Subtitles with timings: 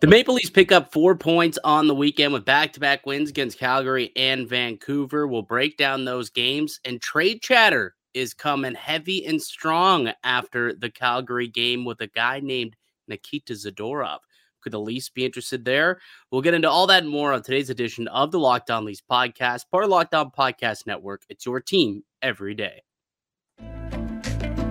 [0.00, 3.28] The Maple Leafs pick up four points on the weekend with back to back wins
[3.28, 5.26] against Calgary and Vancouver.
[5.26, 10.88] We'll break down those games, and trade chatter is coming heavy and strong after the
[10.88, 12.76] Calgary game with a guy named
[13.08, 14.20] Nikita Zadorov.
[14.62, 16.00] Could the Leafs be interested there?
[16.30, 19.02] We'll get into all that and more on today's edition of the Locked On Leafs
[19.02, 21.24] podcast, part of Locked On Podcast Network.
[21.28, 22.84] It's your team every day.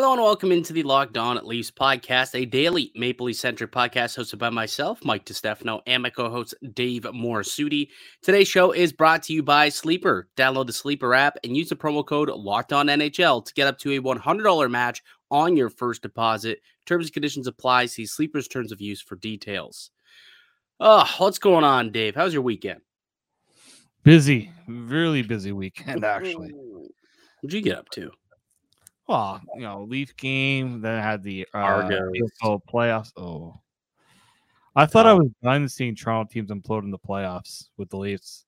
[0.00, 3.72] Hello and welcome into the Locked On at Leafs podcast, a daily Maple Leaf centric
[3.72, 7.88] podcast hosted by myself, Mike DiStefano, and my co-host Dave Morassutti.
[8.22, 10.28] Today's show is brought to you by Sleeper.
[10.36, 13.76] Download the Sleeper app and use the promo code Locked On NHL to get up
[13.80, 16.60] to a $100 match on your first deposit.
[16.86, 17.86] Terms and conditions apply.
[17.86, 19.90] See Sleeper's terms of use for details.
[20.78, 22.14] Oh, what's going on, Dave?
[22.14, 22.82] How's your weekend?
[24.04, 26.52] Busy, really busy weekend actually.
[26.52, 28.12] What'd you get up to?
[29.08, 31.88] Well, you know, Leaf game, then had the uh.
[32.42, 33.12] Playoffs.
[33.16, 33.58] Oh,
[34.76, 38.44] I thought I was done seeing Toronto teams implode in the playoffs with the Leafs.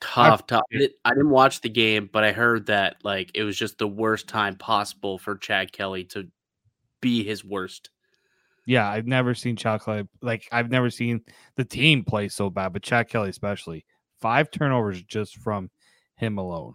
[0.00, 0.62] Tough, tough.
[0.74, 3.78] I, did, I didn't watch the game, but I heard that like it was just
[3.78, 6.28] the worst time possible for Chad Kelly to
[7.00, 7.90] be his worst.
[8.66, 11.22] Yeah, I've never seen Chad Kelly like I've never seen
[11.56, 13.86] the team play so bad, but Chad Kelly especially
[14.20, 15.70] five turnovers just from
[16.16, 16.74] him alone.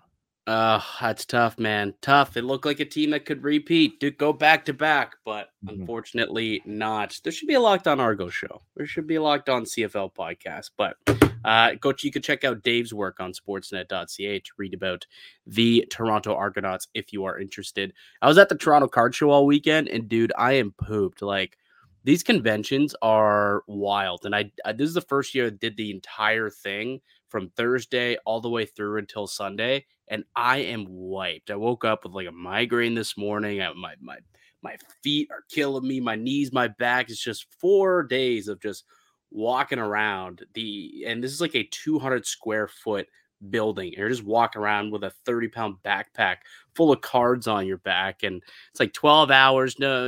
[0.52, 1.94] Uh, that's tough, man.
[2.02, 2.36] Tough.
[2.36, 5.80] It looked like a team that could repeat, do go back to back, but Mhm.
[5.80, 7.18] unfortunately not.
[7.24, 8.62] There should be a Locked On Argo show.
[8.76, 10.72] There should be a Locked On CFL podcast.
[10.78, 10.98] But
[11.46, 15.08] uh, coach, You could check out Dave's work on Sportsnet.ca to read about
[15.48, 17.94] the Toronto Argonauts if you are interested.
[18.22, 21.22] I was at the Toronto Card Show all weekend, and dude, I am pooped.
[21.22, 21.58] Like
[22.04, 25.92] these conventions are wild, and I, I this is the first year I did the
[25.92, 27.00] entire thing
[27.32, 31.50] from Thursday all the way through until Sunday, and I am wiped.
[31.50, 33.62] I woke up with like a migraine this morning.
[33.62, 34.18] I, my my
[34.62, 36.00] my feet are killing me.
[36.00, 37.10] My knees, my back.
[37.10, 38.84] It's just four days of just
[39.32, 41.06] walking around the.
[41.08, 43.08] And this is like a 200 square foot
[43.50, 43.94] building.
[43.94, 46.38] You're just walking around with a 30 pound backpack
[46.76, 49.80] full of cards on your back, and it's like 12 hours.
[49.80, 50.06] No,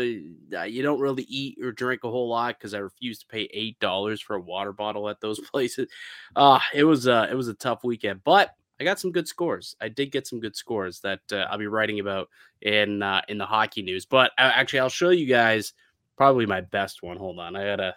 [0.56, 3.50] uh, you don't really eat or drink a whole lot because I refuse to pay
[3.54, 5.90] eight dollars for a water bottle at those places.
[6.36, 9.76] Uh, it was uh, it was a tough weekend, but I got some good scores.
[9.82, 12.30] I did get some good scores that uh, I'll be writing about
[12.62, 14.06] in uh, in the hockey news.
[14.06, 15.74] But uh, actually, I'll show you guys
[16.18, 17.18] probably my best one.
[17.18, 17.96] Hold on, I gotta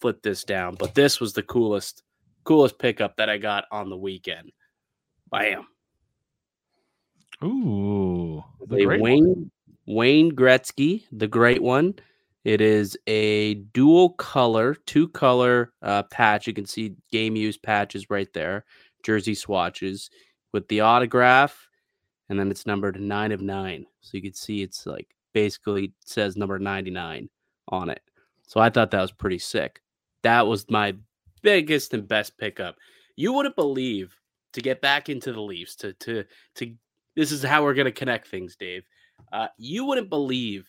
[0.00, 0.76] flip this down.
[0.76, 2.02] But this was the coolest
[2.44, 4.52] coolest pickup that I got on the weekend.
[5.32, 5.66] Bam!
[7.42, 9.00] Ooh, the great one.
[9.00, 9.50] Wayne
[9.86, 11.94] Wayne Gretzky, the great one.
[12.44, 16.46] It is a dual color, two color uh, patch.
[16.46, 18.64] You can see game use patches right there,
[19.04, 20.10] jersey swatches
[20.52, 21.68] with the autograph,
[22.28, 23.86] and then it's numbered nine of nine.
[24.02, 27.30] So you can see it's like basically says number ninety nine
[27.68, 28.02] on it.
[28.46, 29.80] So I thought that was pretty sick.
[30.24, 30.94] That was my
[31.40, 32.76] biggest and best pickup.
[33.16, 34.14] You wouldn't believe
[34.52, 36.24] to get back into the Leafs to to
[36.56, 36.74] to
[37.16, 38.84] this is how we're going to connect things, Dave.
[39.32, 40.68] Uh, you wouldn't believe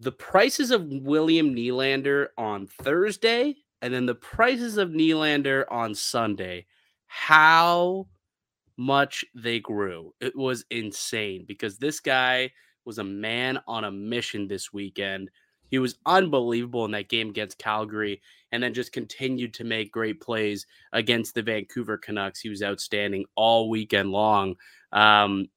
[0.00, 6.66] the prices of William Nylander on Thursday and then the prices of Nylander on Sunday.
[7.06, 8.08] How
[8.76, 10.14] much they grew.
[10.20, 12.50] It was insane because this guy
[12.84, 15.30] was a man on a mission this weekend.
[15.72, 18.20] He was unbelievable in that game against Calgary
[18.52, 22.40] and then just continued to make great plays against the Vancouver Canucks.
[22.40, 24.56] He was outstanding all weekend long.
[24.92, 25.48] Um,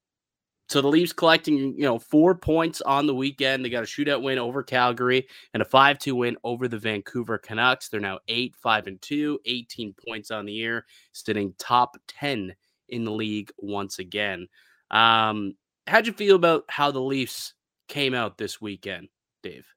[0.69, 3.65] so the Leafs collecting, you know, four points on the weekend.
[3.65, 7.89] They got a shootout win over Calgary and a 5-2 win over the Vancouver Canucks.
[7.89, 12.55] They're now 8, 5, and 2, 18 points on the year, sitting top 10
[12.87, 14.47] in the league once again.
[14.91, 15.55] Um,
[15.87, 17.53] how'd you feel about how the Leafs
[17.89, 19.09] came out this weekend,
[19.43, 19.74] Dave?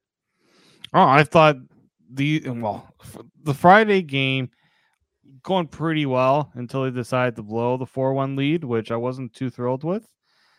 [0.94, 1.56] Oh, I thought
[2.12, 2.94] the well,
[3.42, 4.50] the Friday game
[5.42, 9.50] going pretty well until they decided to blow the four-one lead, which I wasn't too
[9.50, 10.06] thrilled with.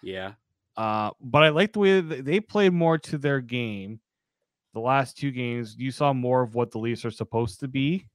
[0.02, 0.34] Yeah.
[0.78, 4.00] Uh, but I like the way that they played more to their game.
[4.74, 8.06] The last two games, you saw more of what the Leafs are supposed to be,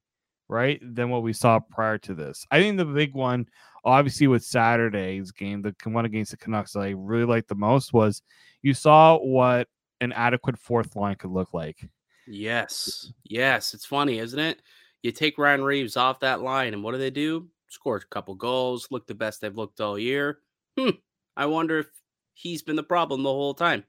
[0.49, 2.47] right, than what we saw prior to this.
[2.51, 3.47] I think the big one,
[3.85, 7.93] obviously, with Saturday's game, the one against the Canucks, that I really liked the most
[7.93, 8.23] was
[8.63, 9.69] you saw what
[10.01, 11.89] an adequate fourth line could look like.
[12.27, 13.13] Yes.
[13.25, 13.75] Yes.
[13.75, 14.63] It's funny, isn't it?
[15.03, 17.49] You take Ryan Reaves off that line, and what do they do?
[17.69, 20.39] Score a couple goals, look the best they've looked all year.
[20.79, 20.91] Hmm.
[21.37, 21.87] I wonder if
[22.35, 23.85] he's been the problem the whole time.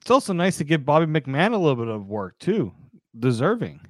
[0.00, 2.72] It's also nice to give Bobby McMann a little bit of work too.
[3.18, 3.80] Deserving.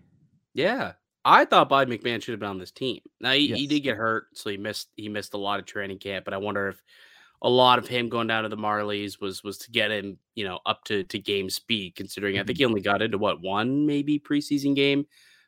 [0.55, 0.93] Yeah.
[1.25, 3.00] I thought Bobby McMann should have been on this team.
[3.20, 3.58] Now he, Yes.
[3.58, 6.25] he did get hurt, so he missed he missed a lot of training camp.
[6.25, 6.82] But I wonder if
[7.43, 10.45] a lot of him going down to the Marlies was was to get him, you
[10.45, 11.95] know, up to to game speed.
[11.95, 15.07] Considering I think he only got into what one maybe preseason game,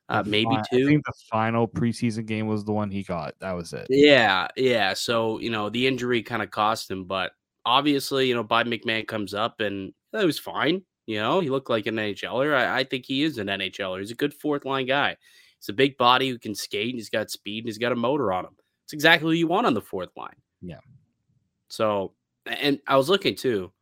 [0.08, 0.86] uh, maybe fi- I two.
[0.86, 3.34] think the final preseason game was the one he got.
[3.40, 3.86] That was it.
[3.90, 4.94] Yeah, yeah.
[4.94, 7.32] So you know the injury kind of cost him, but
[7.64, 10.82] obviously you know Bobby McMann comes up and that was fine.
[11.06, 12.54] You know he looked like an NHLer.
[12.54, 14.00] I, I think he is an NHLer.
[14.00, 15.16] He's a good fourth line guy.
[15.62, 16.88] He's a big body who can skate.
[16.88, 17.62] And he's got speed.
[17.62, 18.56] And he's got a motor on him.
[18.84, 20.34] It's exactly what you want on the fourth line.
[20.60, 20.80] Yeah.
[21.72, 22.12] So
[22.44, 23.72] and I was looking too.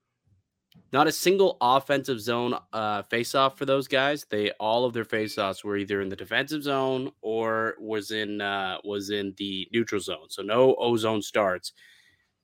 [0.92, 4.24] Not a single offensive zone uh, face-off for those guys.
[4.30, 8.78] They all of their face-offs were either in the defensive zone or was in uh,
[8.84, 10.28] was in the neutral zone.
[10.28, 11.72] So no O zone starts.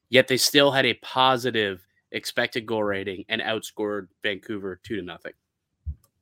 [0.09, 5.33] Yet they still had a positive expected goal rating and outscored Vancouver two to nothing.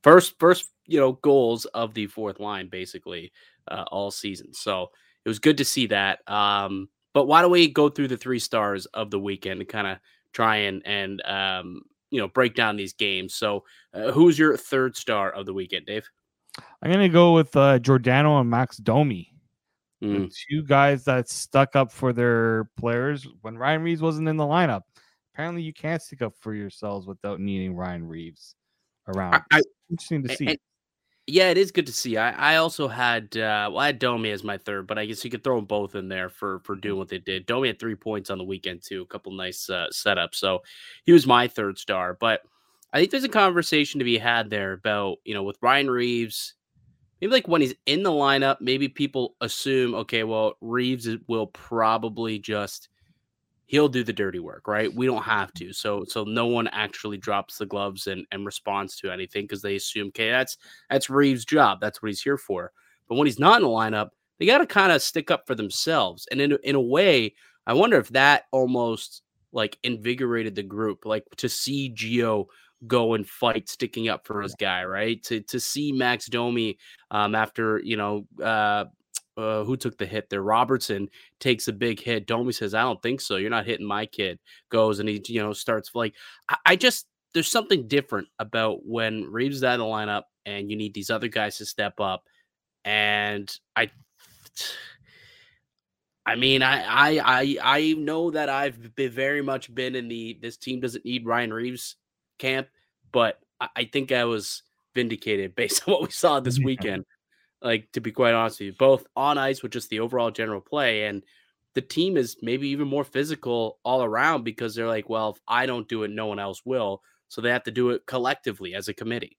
[0.03, 3.31] First, first, you know, goals of the fourth line basically
[3.71, 4.53] uh, all season.
[4.53, 4.91] So
[5.23, 6.19] it was good to see that.
[6.29, 9.87] Um, but why don't we go through the three stars of the weekend and kind
[9.87, 9.97] of
[10.33, 11.81] try and and um,
[12.11, 13.33] you know break down these games.
[13.33, 13.63] So
[13.93, 16.07] uh, who's your third star of the weekend, Dave?
[16.83, 19.31] I'm gonna go with uh, Giordano and Max Domi.
[20.03, 24.43] Mm, two guys that stuck up for their players when Ryan Reaves wasn't in the
[24.43, 24.81] lineup.
[25.33, 28.55] Apparently, you can't stick up for yourselves without needing Ryan Reaves
[29.07, 29.41] around.
[29.51, 30.47] I- Interesting to see.
[30.47, 30.57] and-
[31.27, 32.17] yeah, it is good to see.
[32.17, 35.23] I, I also had uh, well, I had Domi as my third, but I guess
[35.23, 37.45] you could throw them both in there for for doing what they did.
[37.47, 40.35] Domi had three points on the weekend too, a couple nice uh, setups.
[40.35, 40.61] So
[41.03, 42.15] he was my third star.
[42.19, 42.41] But
[42.93, 46.53] I think there's a conversation to be had there about you know with Ryan Reaves.
[47.21, 52.37] Maybe like when he's in the lineup, maybe people assume, okay, well, Reaves will probably
[52.37, 52.89] just
[53.67, 54.93] he'll do the dirty work, right?
[54.93, 55.73] We don't have to.
[55.73, 59.75] So so no one actually drops the gloves and, and responds to anything because they
[59.75, 60.57] assume, okay, that's
[60.89, 61.79] that's Reaves' job.
[61.81, 62.71] That's what he's here for.
[63.07, 64.09] But when he's not in the lineup,
[64.39, 66.27] they got to kind of stick up for themselves.
[66.31, 67.35] And in a- in a way,
[67.67, 69.21] I wonder if that almost
[69.51, 72.47] like invigorated the group, like to see Geo
[72.87, 75.21] go and fight, sticking up for his guy, right?
[75.23, 76.77] To to see Max Domi
[77.11, 78.85] um, after you know uh,
[79.37, 81.09] uh, who took the hit there, Robertson
[81.39, 82.27] takes a big hit.
[82.27, 83.35] Domi says, "I don't think so.
[83.35, 84.39] You're not hitting my kid."
[84.69, 86.13] Goes and he you know starts like
[86.49, 90.71] I, I just there's something different about when Reaves is out of the lineup and
[90.71, 92.23] you need these other guys to step up.
[92.85, 93.91] And I,
[96.25, 100.39] I mean, I I I I know that I've been very much been in the
[100.41, 101.97] this team doesn't need Ryan Reaves
[102.39, 102.67] camp,
[103.11, 107.05] but I, I think I was vindicated based on what we saw this weekend.
[107.61, 110.61] Like to be quite honest with you, both on ice with just the overall general
[110.61, 111.23] play and
[111.75, 115.65] the team is maybe even more physical all around because they're like, well, if I
[115.65, 117.01] don't do it, no one else will.
[117.27, 119.37] So they have to do it collectively as a committee.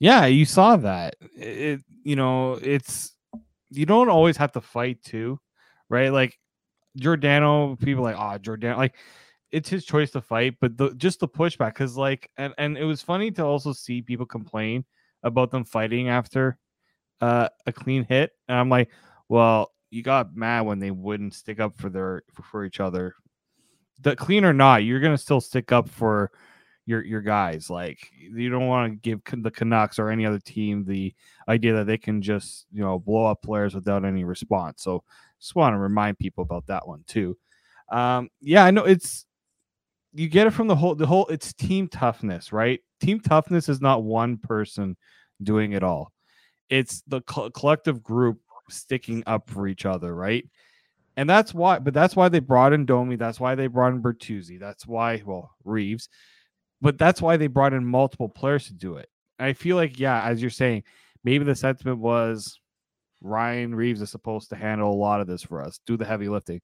[0.00, 1.16] Yeah, you saw that.
[1.36, 3.14] It, you know, it's
[3.70, 5.38] you don't always have to fight too,
[5.88, 6.08] right?
[6.08, 6.38] Like
[6.96, 8.96] Giordano, people like, oh, Giordano, like
[9.50, 12.84] it's his choice to fight, but the, just the pushback, because like, and and it
[12.84, 14.84] was funny to also see people complain
[15.22, 16.58] about them fighting after
[17.20, 18.90] uh, a clean hit, and I'm like,
[19.28, 23.14] well, you got mad when they wouldn't stick up for their for, each other.
[24.00, 26.30] The clean or not, you're gonna still stick up for
[26.86, 27.70] your your guys.
[27.70, 31.14] Like you don't want to give the Canucks or any other team the
[31.48, 34.82] idea that they can just you know blow up players without any response.
[34.82, 35.04] So
[35.38, 37.36] just want to remind people about that one too.
[37.90, 39.26] Um, yeah, I know it's
[40.14, 42.80] you get it from the whole the whole it's team toughness, right?
[43.00, 44.96] Team toughness is not one person
[45.42, 46.12] doing it all.
[46.72, 50.44] It's the co- collective group sticking up for each other, right?
[51.16, 53.16] And that's why, but that's why they brought in Domi.
[53.16, 54.58] That's why they brought in Bertuzzi.
[54.58, 56.08] That's why, well, Reaves
[56.82, 59.08] but that's why they brought in multiple players to do it.
[59.38, 60.82] I feel like, yeah, as you're saying,
[61.24, 62.58] maybe the sentiment was
[63.22, 66.28] Ryan Reaves is supposed to handle a lot of this for us, do the heavy
[66.28, 66.60] lifting.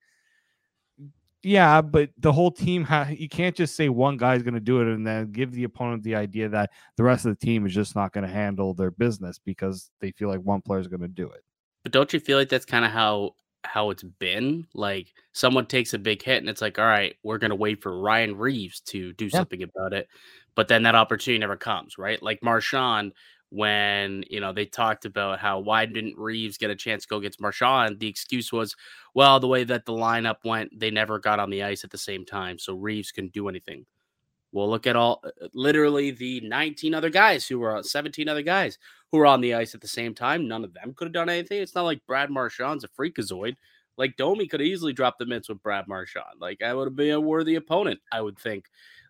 [1.45, 4.81] Yeah, but the whole team, ha- you can't just say one guy's going to do
[4.81, 7.73] it and then give the opponent the idea that the rest of the team is
[7.73, 11.01] just not going to handle their business because they feel like one player is going
[11.01, 11.45] to do it.
[11.85, 14.67] But don't you feel like that's kind of how how it's been?
[14.75, 18.01] Like someone takes a big hit and it's like, all right, we're gonna wait for
[18.01, 19.31] Ryan Reaves to do Yeah.
[19.31, 20.09] something about it.
[20.55, 22.23] But then that opportunity never comes, right?
[22.23, 23.13] Like Marchand,
[23.51, 27.17] when you know they talked about how why didn't Reaves get a chance to go
[27.17, 27.99] against Marchand?
[27.99, 28.77] The excuse was,
[29.15, 31.99] well, the way that the lineup went, they never got on the ice at the
[31.99, 33.87] same time, so Reaves couldn't do anything.
[34.53, 38.79] Well, look at all uh, literally the 19 other guys who were 17 other guys
[39.11, 40.49] who were on the ice at the same time.
[40.49, 41.61] None of them could have done anything.
[41.61, 43.57] It's not like Brad Marchand's a freakazoid.
[43.97, 46.41] Like Domi could have easily dropped the mitts with Brad Marchand.
[46.41, 48.67] Like I would have been a worthy opponent, I would think.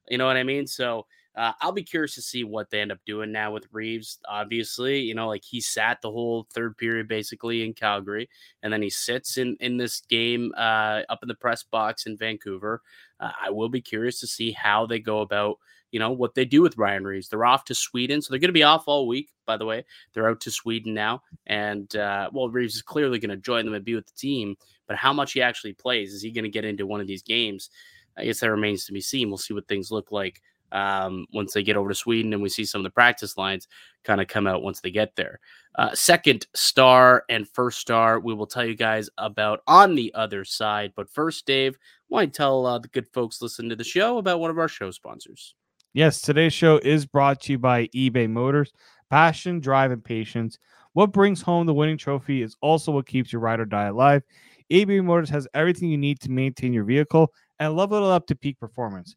[0.08, 0.66] You know what I mean?
[0.66, 1.06] So
[1.38, 4.18] uh, I'll be curious to see what they end up doing now with Reaves.
[4.28, 8.28] Obviously, you know, like he sat the whole third period basically in Calgary,
[8.64, 12.16] and then he sits in in this game uh, up in the press box in
[12.16, 12.82] Vancouver.
[13.20, 15.58] Uh, I will be curious to see how they go about,
[15.92, 17.28] you know, what they do with Ryan Reaves.
[17.28, 19.30] They're off to Sweden, so they're going to be off all week.
[19.46, 23.30] By the way, they're out to Sweden now, and uh, well, Reaves is clearly going
[23.30, 24.56] to join them and be with the team.
[24.88, 27.22] But how much he actually plays is he going to get into one of these
[27.22, 27.70] games?
[28.16, 29.28] I guess that remains to be seen.
[29.28, 30.42] We'll see what things look like
[30.72, 33.68] um, once they get over to Sweden and we see some of the practice lines
[34.04, 35.40] kind of come out once they get there.
[35.74, 40.44] Uh, second star and first star, we will tell you guys about on the other
[40.44, 40.92] side.
[40.96, 44.50] But first, Dave, why tell uh, the good folks listening to the show about one
[44.50, 45.54] of our show sponsors?
[45.94, 48.72] Yes, today's show is brought to you by eBay Motors.
[49.10, 50.58] Passion, drive, and patience.
[50.92, 54.22] What brings home the winning trophy is also what keeps your ride or die alive.
[54.70, 58.34] eBay Motors has everything you need to maintain your vehicle and level it up to
[58.34, 59.16] peak performance.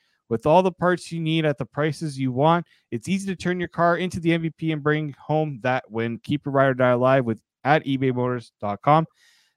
[0.31, 3.59] With all the parts you need at the prices you want, it's easy to turn
[3.59, 6.19] your car into the MVP and bring home that win.
[6.19, 9.07] Keep your ride or die alive with at ebaymotors.com.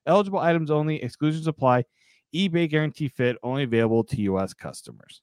[0.05, 1.85] Eligible items only, exclusions apply.
[2.35, 4.53] eBay guarantee fit only available to U.S.
[4.53, 5.23] customers.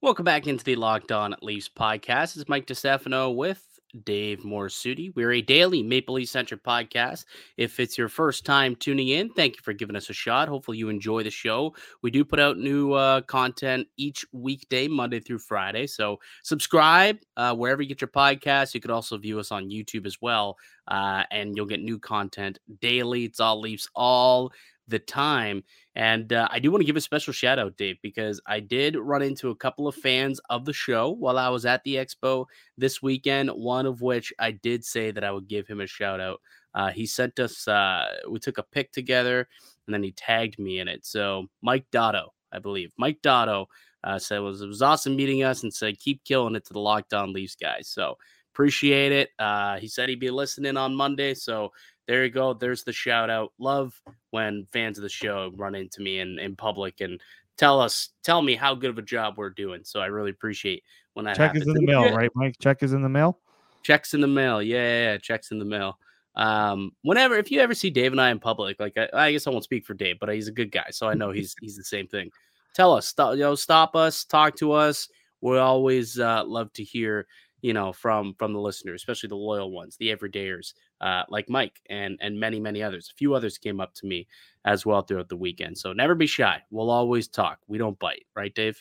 [0.00, 2.38] Welcome back into the Locked On Leafs podcast.
[2.38, 5.14] It's Mike DiStefano with Dave Morassutti.
[5.14, 7.24] We're a daily Maple Leaf centric podcast.
[7.56, 10.48] If it's your first time tuning in, thank you for giving us a shot.
[10.48, 11.74] Hopefully, you enjoy the show.
[12.02, 15.86] We do put out new uh, content each weekday, Monday through Friday.
[15.86, 18.74] So, subscribe uh, wherever you get your podcasts.
[18.74, 20.58] You could also view us on YouTube as well,
[20.88, 23.24] uh, and you'll get new content daily.
[23.24, 24.52] It's all Leafs all
[24.88, 25.62] the time.
[25.94, 28.96] And uh, I do want to give a special shout out, Dave, because I did
[28.96, 32.46] run into a couple of fans of the show while I was at the expo
[32.76, 33.50] this weekend.
[33.50, 36.40] One of which I did say that I would give him a shout out.
[36.74, 39.48] Uh, he sent us, uh, we took a pic together
[39.86, 41.06] and then he tagged me in it.
[41.06, 42.92] So, Mike Dotto, I believe.
[42.98, 43.66] Mike Dotto
[44.02, 46.72] uh, said it was, it was awesome meeting us and said, keep killing it to
[46.72, 47.88] the Locked On Leafs guys.
[47.88, 48.16] So,
[48.52, 49.30] appreciate it.
[49.38, 51.34] Uh, he said he'd be listening on Monday.
[51.34, 51.70] So,
[52.06, 52.54] there you go.
[52.54, 53.52] There's the shout out.
[53.58, 57.20] Love when fans of the show run into me in, in public and
[57.56, 59.82] tell us, tell me how good of a job we're doing.
[59.84, 60.82] So I really appreciate
[61.14, 61.62] when that check happens.
[61.62, 62.56] is in the mail, right, Mike?
[62.60, 63.38] Check is in the mail.
[63.82, 64.62] Checks in the mail.
[64.62, 65.98] Yeah, yeah, yeah, checks in the mail.
[66.36, 69.46] Um, whenever if you ever see Dave and I in public, like I, I guess
[69.46, 71.76] I won't speak for Dave, but he's a good guy, so I know he's he's
[71.76, 72.30] the same thing.
[72.74, 75.08] Tell us, stop, you know, stop us, talk to us.
[75.40, 77.26] We always uh, love to hear
[77.64, 81.80] you know from from the listeners especially the loyal ones the everydayers uh, like mike
[81.88, 83.08] and and many many others.
[83.10, 84.26] A few others came up to me
[84.66, 85.78] as well throughout the weekend.
[85.78, 86.62] So never be shy.
[86.70, 87.58] We'll always talk.
[87.66, 88.26] We don't bite.
[88.36, 88.78] Right dave?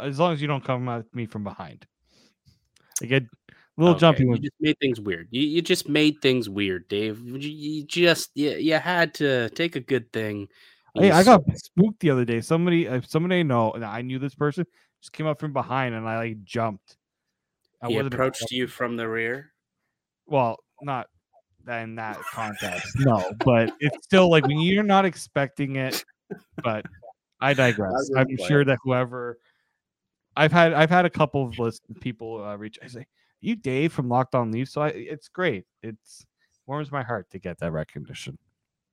[0.00, 1.86] As long as you don't come at me from behind.
[3.02, 3.26] I get a
[3.76, 5.28] little Okay, jumpy you just made things weird.
[5.30, 7.20] You, you just made things weird dave.
[7.20, 10.48] You, you just you, you had to take a good thing
[10.94, 12.40] Hey, I got spooked the other day.
[12.42, 14.66] Somebody, somebody I know, I knew this person,
[15.00, 16.96] just came up from behind, and I like jumped.
[17.82, 19.52] I he approached you from the rear
[20.26, 21.08] Well, not
[21.68, 23.32] in that context, no.
[23.44, 26.04] But it's still like when you're not expecting it.
[26.62, 26.86] But
[27.40, 28.10] I digress.
[28.16, 28.48] I'm glad.
[28.48, 29.38] sure that whoever
[30.36, 32.78] I've had, I've had a couple of list people uh, reach.
[32.82, 33.06] I say,
[33.40, 35.64] "You Dave from Locked On Leafs," so I, it's great.
[35.82, 36.24] It's
[36.66, 38.38] warms my heart to get that recognition.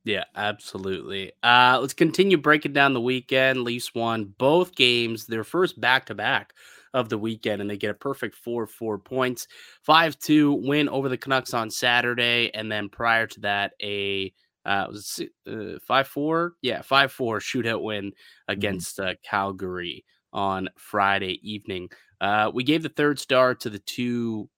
[0.03, 1.33] Yeah, absolutely.
[1.43, 3.63] Uh, let's continue breaking down the weekend.
[3.63, 6.53] Leafs won both games, their first back to back
[6.93, 9.47] of the weekend, and they get a perfect four four points.
[9.83, 14.33] Five two win over the Canucks on Saturday, and then prior to that, a
[14.65, 18.11] uh, it was uh, five four, yeah, five four shootout win
[18.47, 21.89] against uh, Calgary on Friday evening.
[22.21, 24.49] Uh, we gave the third star to the two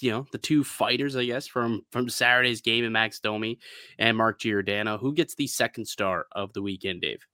[0.00, 3.60] you know the two fighters i guess from from saturday's game in max domi
[3.96, 7.24] and mark giordano who gets the second star of the weekend dave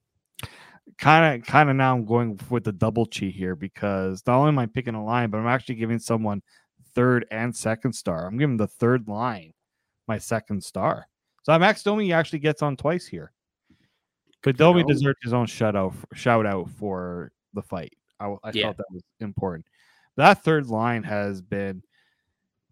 [0.97, 4.49] kind of kind of now I'm going with the double cheat here because not only
[4.49, 6.42] am I picking a line, but I'm actually giving someone
[6.95, 8.26] third and second star.
[8.26, 9.52] I'm giving the third line
[10.07, 11.07] my second star.
[11.42, 13.33] So Max Domi actually gets on twice here.
[14.42, 14.88] But Domi know.
[14.88, 17.92] deserved his own shout out shout out for the fight.
[18.21, 18.64] I, I Yeah.
[18.64, 19.66] felt that was important.
[20.16, 21.83] That third line has been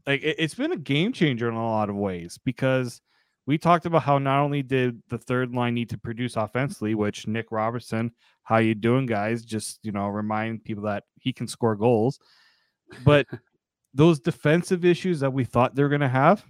[0.07, 3.01] like it, it's been a game changer in a lot of ways because
[3.47, 7.29] we talked about how not only did the third line need to produce offensively, which
[7.29, 8.11] Nick Robertson,
[8.43, 9.45] how you doing, guys?
[9.45, 12.19] Just you know, remind people that he can score goals,
[13.05, 13.27] but
[13.95, 16.45] those defensive issues that we thought they're going to have.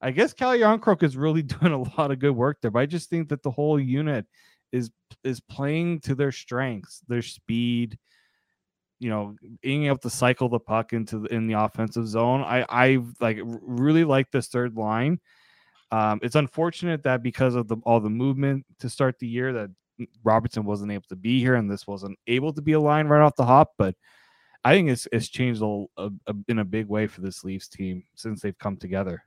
[0.00, 2.86] I guess Calle Jarnkrok is really doing a lot of good work there, but I
[2.86, 4.26] just think that the whole unit
[4.72, 4.90] is
[5.24, 7.98] is playing to their strengths, their speed,
[9.00, 12.42] you know, being able to cycle the puck into the, in the offensive zone.
[12.42, 15.20] I I like really like this third line.
[15.90, 19.70] Um, it's unfortunate that because of the all the movement to start the year that
[20.24, 23.22] Robertson wasn't able to be here and this wasn't able to be a line right
[23.22, 23.94] off the hop, but
[24.64, 27.68] I think it's it's changed a, a, a, in a big way for this Leafs
[27.68, 29.22] team since they've come together.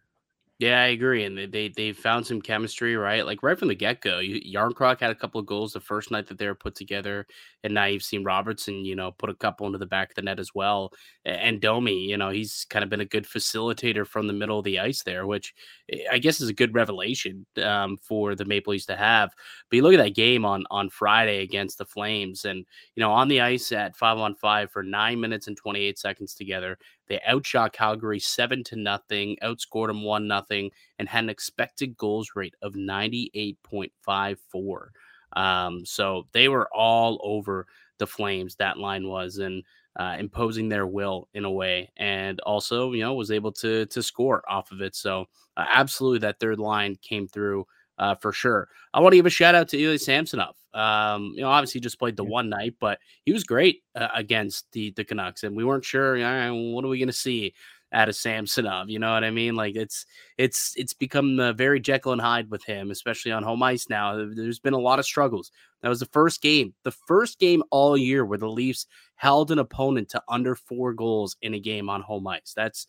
[0.59, 3.25] Yeah, I agree, and they they, found some chemistry, right?
[3.25, 4.19] Like right from the get go.
[4.19, 7.25] Jarnkrok had a couple of goals the first night that they were put together,
[7.63, 10.21] and now you've seen Robertson, you know, put a couple into the back of the
[10.21, 10.93] net as well.
[11.25, 14.65] And Domi, you know, he's kind of been a good facilitator from the middle of
[14.65, 15.53] the ice there, which
[15.91, 19.31] eh, I guess is a good revelation um, for the Maple Leafs to have.
[19.69, 23.11] But you look at that game on on Friday against the Flames, and you know,
[23.11, 26.77] on the ice at five on five for nine minutes and twenty eight seconds together,
[27.07, 32.31] they outshot Calgary seven to nothing, outscored them one nothing, and had an expected goals
[32.35, 34.91] rate of ninety eight point five four.
[35.33, 37.67] Um, so they were all over
[37.97, 38.55] the Flames.
[38.55, 39.63] That line was and
[39.99, 44.03] uh, imposing their will in a way, and also you know was able to to
[44.03, 44.95] score off of it.
[44.95, 45.25] So
[45.57, 47.65] uh, absolutely, that third line came through
[47.97, 48.69] uh, for sure.
[48.93, 50.55] I want to give a shout out to Ilya Samsonov.
[50.73, 54.71] Um, you know, obviously just played the one night, but he was great uh, against
[54.71, 56.15] the the Canucks, and we weren't sure.
[56.17, 57.53] What are we going to see
[57.91, 58.89] out of Samsonov?
[58.89, 59.55] You know what I mean?
[59.55, 60.05] Like it's
[60.37, 64.29] it's it's become uh, very Jekyll and Hyde with him, especially on home ice now.
[64.33, 65.51] There's been a lot of struggles.
[65.81, 69.59] That was the first game, the first game all year where the Leafs held an
[69.59, 72.53] opponent to under four goals in a game on home ice.
[72.55, 72.87] That's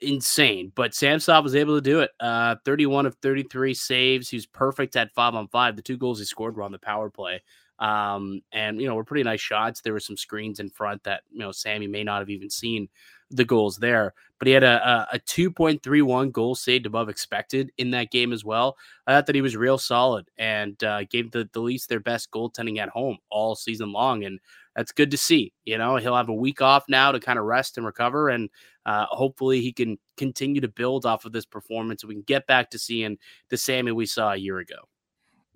[0.00, 0.72] insane.
[0.74, 2.10] But Samsonov was able to do it.
[2.18, 4.28] Uh, 31 of 33 saves.
[4.28, 5.76] He was perfect at five on five.
[5.76, 7.42] The two goals he scored were on the power play.
[7.80, 9.80] Um, and you know, were pretty nice shots.
[9.80, 12.88] There were some screens in front that you know Sammy may not have even seen
[13.30, 17.90] the goals there, but he had a, a, a 2.31 goal saved above expected in
[17.92, 18.76] that game as well.
[19.06, 22.30] I thought that he was real solid and uh, gave the, the Leafs their best
[22.32, 24.24] goaltending at home all season long.
[24.24, 24.40] And
[24.74, 25.52] that's good to see.
[25.64, 28.30] You know, he'll have a week off now to kind of rest and recover.
[28.30, 28.50] And
[28.84, 32.02] uh, hopefully he can continue to build off of this performance.
[32.02, 34.88] And we can get back to seeing the Sammy we saw a year ago.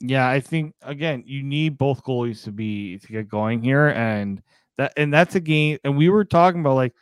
[0.01, 4.43] Yeah, I think again, you need both goalies to be to get going here, and
[4.77, 5.79] that and that's a game.
[5.85, 6.95] And we were talking about like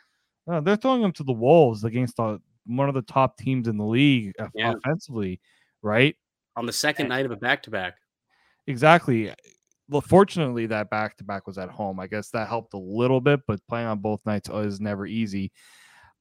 [0.47, 3.77] uh, they're throwing them to the wolves against the, one of the top teams in
[3.77, 4.73] the league yeah.
[4.73, 5.39] offensively,
[5.81, 6.15] right?
[6.55, 7.95] On the second and, night of a back to back.
[8.67, 9.33] Exactly.
[9.89, 11.99] Well, fortunately, that back to back was at home.
[11.99, 15.51] I guess that helped a little bit, but playing on both nights is never easy.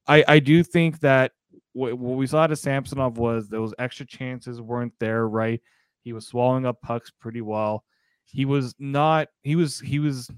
[0.07, 1.33] I I do think that
[1.73, 5.61] what, what we saw to Samsonov was those extra chances weren't there, right?
[6.03, 7.85] He was swallowing up pucks pretty well.
[8.25, 9.29] He was not.
[9.43, 9.81] He was.
[9.81, 10.31] He was.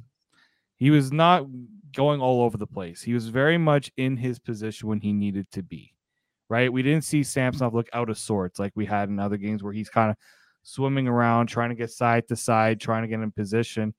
[0.77, 1.46] He was not
[1.94, 3.00] going all over the place.
[3.00, 5.94] He was very much in his position when he needed to be.
[6.48, 6.72] Right?
[6.72, 9.72] We didn't see Samsonov look out of sorts like we had in other games where
[9.72, 10.16] he's kind of
[10.62, 13.94] swimming around, trying to get side to side, trying to get in position,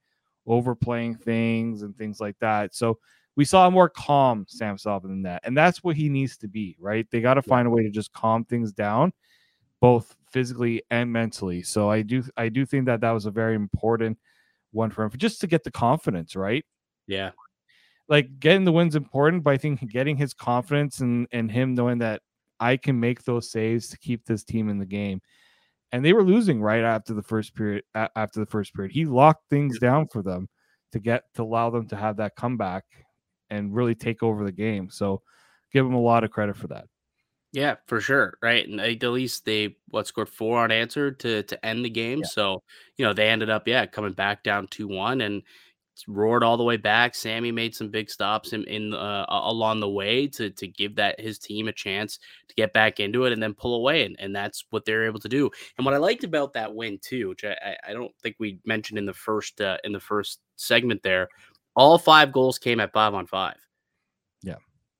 [0.46, 2.74] overplaying things and things like that.
[2.74, 2.98] So
[3.36, 5.42] we saw a more calm Samsonov than that.
[5.44, 7.06] And that's what he needs to be, right?
[7.10, 9.12] They got to find a way to just calm things down,
[9.80, 11.62] both physically and mentally.
[11.62, 14.18] So I do I do think that that was a very important
[14.70, 16.62] one for him just to get the confidence, right?
[17.06, 17.30] Yeah.
[18.06, 22.00] Like getting the win's important, but I think getting his confidence and and him knowing
[22.00, 22.20] that
[22.60, 25.22] I can make those saves to keep this team in the game.
[25.90, 28.92] And they were losing right after the first period after the first period.
[28.92, 30.50] He locked things down for them
[30.92, 32.84] to get to allow them to have that comeback
[33.48, 34.90] and really take over the game.
[34.90, 35.22] So
[35.72, 36.84] give him a lot of credit for that.
[37.56, 38.36] Yeah, for sure.
[38.42, 38.68] Right.
[38.68, 42.18] And at least they what scored four unanswered to to end the game.
[42.18, 42.26] Yeah.
[42.26, 42.62] So,
[42.98, 45.42] you know, they ended up, yeah, coming back down 2 1 and
[46.06, 47.14] roared all the way back.
[47.14, 51.18] Sammy made some big stops in, in uh, along the way to to give that
[51.18, 54.36] his team a chance to get back into it and then pull away, and, and
[54.36, 55.50] that's what they're able to do.
[55.78, 58.98] And what I liked about that win too, which I, I don't think we mentioned
[58.98, 61.28] in the first uh, in the first segment there,
[61.74, 63.56] all five goals came at five on five.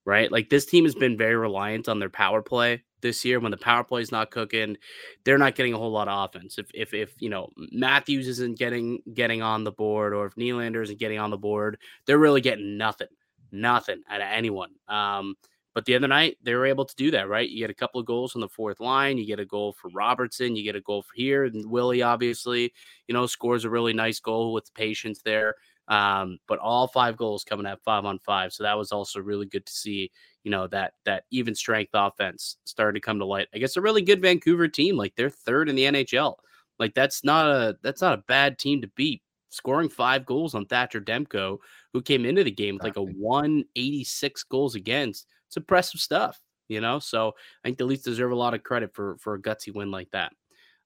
[0.07, 0.31] Right.
[0.31, 3.40] Like this team has been very reliant on their power play this year.
[3.40, 4.77] When the power play is not cooking,
[5.25, 6.59] they're not getting a whole lot of offense.
[6.59, 10.85] If if if you know Matthews isn't getting getting on the board, or if Nylander
[10.85, 13.09] isn't getting on the board, they're really getting nothing,
[13.51, 14.71] nothing out of anyone.
[14.87, 15.35] Um,
[15.75, 17.51] but the other night, they were able to do that, right?
[17.51, 19.19] You get a couple of goals on the fourth line.
[19.19, 20.57] You get a goal for Robertson.
[20.57, 21.45] You get a goal for here.
[21.45, 22.73] And Willie, obviously,
[23.09, 25.57] you know, scores a really nice goal with patience there.
[25.88, 28.53] Um, but all five goals coming at five on five.
[28.53, 30.11] So that was also really good to see,
[30.42, 33.49] you know, that that even strength offense starting to come to light.
[33.55, 34.96] I guess a really good Vancouver team.
[34.96, 36.35] Like they're third in the NHL.
[36.79, 39.22] Like that's not a that's not a bad team to beat.
[39.51, 41.59] Scoring five goals on Thatcher Demko,
[41.92, 45.27] who came into the game with like a 186 goals against.
[45.46, 46.99] It's impressive stuff, you know.
[46.99, 47.33] So
[47.64, 50.11] I think the Leafs deserve a lot of credit for for a gutsy win like
[50.11, 50.33] that.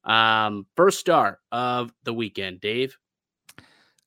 [0.04, 2.96] Um, first star of the weekend, Dave.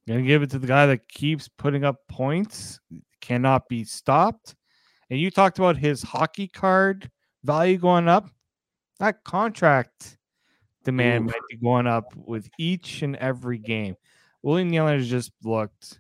[0.08, 2.80] Gonna give it to the guy that keeps putting up points,
[3.22, 4.56] cannot be stopped.
[5.10, 7.10] And you talked about his hockey card
[7.44, 8.30] value going up.
[9.00, 10.18] That contract
[10.84, 11.28] demand Ooh.
[11.28, 13.96] might be going up with each and every game.
[14.42, 16.00] William Nylander has just looked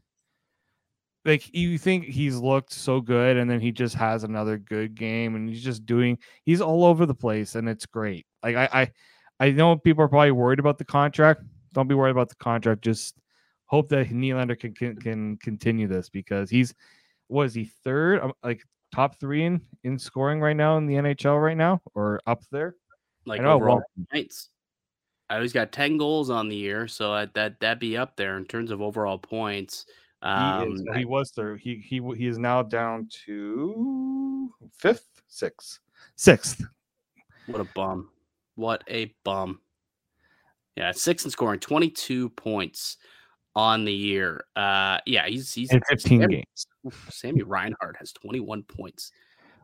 [1.25, 5.35] like you think he's looked so good, and then he just has another good game,
[5.35, 6.17] and he's just doing.
[6.43, 8.25] He's all over the place, and it's great.
[8.43, 8.91] Like I, I,
[9.47, 11.43] I know people are probably worried about the contract.
[11.73, 12.81] Don't be worried about the contract.
[12.81, 13.15] Just
[13.73, 16.75] hope that Nylander can, can can continue this because he's
[17.27, 18.61] was he third um, like
[18.93, 22.75] top three in in scoring right now in the NHL right now or up there
[23.25, 23.81] like overall
[24.11, 24.49] points.
[25.27, 28.37] I always got ten goals on the year, so that that that be up there
[28.37, 29.85] in terms of overall points.
[30.21, 31.59] Um, he, is, he was third.
[31.59, 35.79] He he he is now down to fifth, sixth,
[36.15, 36.61] sixth.
[37.47, 38.09] What a bum!
[38.53, 39.61] What a bum!
[40.75, 42.97] Yeah, sixth in scoring, twenty two points
[43.55, 44.45] on the year.
[44.55, 46.67] Uh, yeah, he's he's in 15 Sammy, games.
[47.09, 49.11] Sammy Reinhart has 21 points.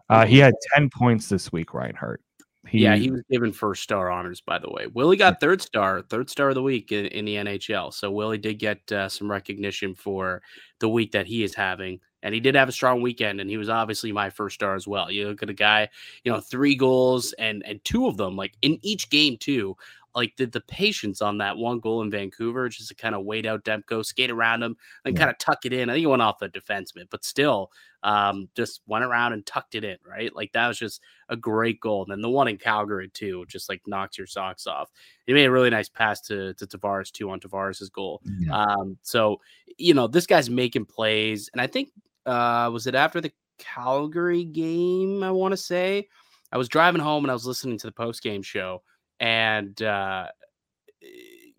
[0.09, 2.21] Uh, he had 10 points this week, Reinhart.
[2.67, 4.87] He, yeah, he was given first star honors, by the way.
[4.87, 7.93] Willie got third star, third star of the week in, in the NHL.
[7.93, 10.41] So Willie did get uh, some recognition for
[10.79, 11.99] the week that he is having.
[12.21, 14.85] And he did have a strong weekend, and he was obviously my first star as
[14.85, 15.09] well.
[15.09, 15.87] You look at a guy,
[16.25, 19.77] you know, three goals and and two of them, like in each game too,
[20.15, 23.45] like the, the patience on that one goal in Vancouver, just to kind of wait
[23.45, 25.19] out Demko, skate around him, and yeah.
[25.19, 25.89] kind of tuck it in.
[25.89, 27.71] I think it went off the defenseman, but still,
[28.03, 30.33] um, just went around and tucked it in, right?
[30.35, 32.03] Like that was just a great goal.
[32.03, 34.89] And then the one in Calgary too, just like knocks your socks off.
[35.25, 38.21] He made a really nice pass to to Tavares too on Tavares's goal.
[38.39, 38.63] Yeah.
[38.63, 39.39] Um, so
[39.77, 41.89] you know this guy's making plays, and I think
[42.25, 45.23] uh, was it after the Calgary game?
[45.23, 46.07] I want to say
[46.51, 48.81] I was driving home and I was listening to the post game show
[49.19, 50.27] and uh,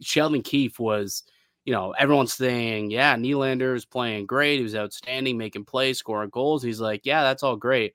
[0.00, 1.24] Sheldon Keefe was,
[1.64, 4.56] you know, everyone's saying, yeah, Nylander is playing great.
[4.56, 6.62] He was outstanding, making plays, scoring goals.
[6.62, 7.94] He's like, yeah, that's all great.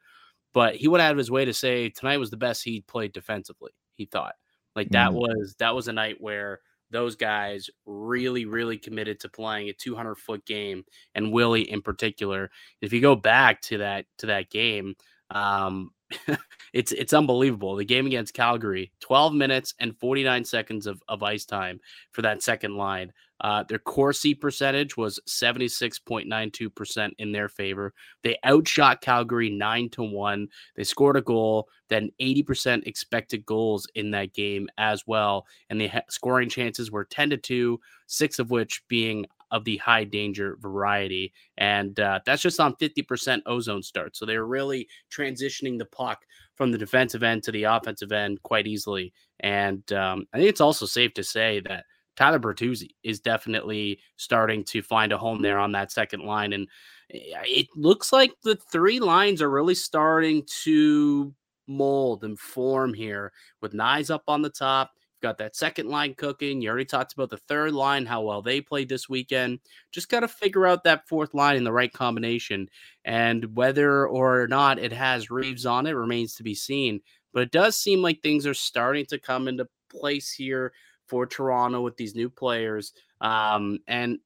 [0.54, 3.12] But he went out of his way to say tonight was the best he played
[3.12, 3.71] defensively.
[3.95, 4.36] He thought
[4.75, 5.17] like that mm-hmm.
[5.17, 6.60] was that was a night where
[6.91, 10.84] those guys really, really committed to playing a 200 foot game,
[11.15, 12.51] and Willie in particular.
[12.82, 14.95] If you go back to that to that game,
[15.32, 15.91] um,
[16.73, 17.75] it's it's unbelievable.
[17.75, 21.79] The game against Calgary, 12 minutes and 49 seconds of, of ice time
[22.11, 23.11] for that second line.
[23.41, 27.93] Uh, their Corsi percentage was 76.92% in their favor.
[28.23, 30.47] They outshot Calgary 9 to 1.
[30.77, 35.45] They scored a goal, then 80% expected goals in that game as well.
[35.69, 40.03] And the scoring chances were 10 to 2, six of which being of the high
[40.03, 41.31] danger variety.
[41.57, 44.17] And uh, that's just on 50% ozone start.
[44.17, 48.67] So they're really transitioning the puck from the defensive end to the offensive end quite
[48.67, 49.13] easily.
[49.39, 51.85] And um, I think it's also safe to say that
[52.17, 56.51] Tyler Bertuzzi is definitely starting to find a home there on that second line.
[56.51, 56.67] And
[57.13, 61.33] eh, it looks like the three lines are really starting to
[61.65, 64.91] mold and form here with Knies up on the top
[65.25, 66.61] got that second line cooking.
[66.61, 69.59] You already talked about the third line, how well they played this weekend.
[69.91, 72.69] Just got to figure out that fourth line in the right combination.
[73.05, 77.01] And whether or not it has Reaves on it remains to be seen.
[77.33, 80.73] But it does seem like things are starting to come into place here
[81.07, 82.93] for Toronto with these new players.
[83.19, 84.19] Um, and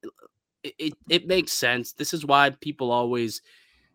[0.62, 1.92] it, it, it makes sense.
[1.92, 3.40] This is why people always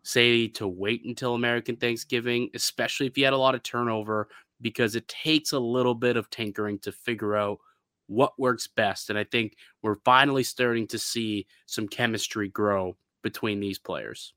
[0.02, 4.28] say to wait until American Thanksgiving, especially if you had a lot of turnover
[4.60, 7.58] because it takes a little bit of tinkering to figure out
[8.06, 9.10] what works best.
[9.10, 14.32] And I think we're finally starting to see some chemistry grow between these players.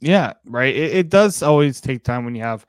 [0.00, 0.74] Yeah, right.
[0.74, 2.66] It, it does always take time when you have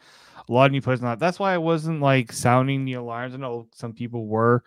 [0.48, 1.02] a lot of new players.
[1.02, 3.34] Not that's why I wasn't like sounding the alarms.
[3.36, 4.64] I know some people were,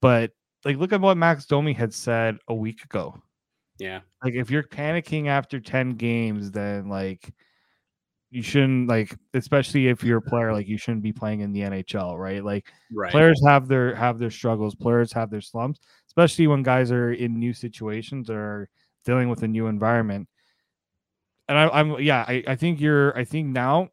[0.00, 0.30] but
[0.64, 3.20] like look at what Max Domi had said a week ago.
[3.78, 4.00] Yeah.
[4.24, 7.32] Like if you're panicking after 10 games, then like
[8.30, 11.60] you shouldn't like especially if you're a player like you shouldn't be playing in the
[11.60, 12.44] NHL, right?
[12.44, 13.10] Like right.
[13.10, 17.38] players have their have their struggles, players have their slumps, especially when guys are in
[17.38, 18.68] new situations or
[19.04, 20.28] dealing with a new environment.
[21.48, 23.88] And I, am yeah, I, I think you're I think now